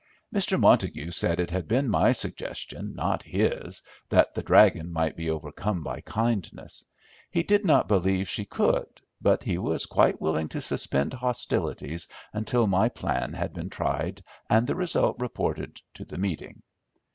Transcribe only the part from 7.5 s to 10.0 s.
not believe she could, but he was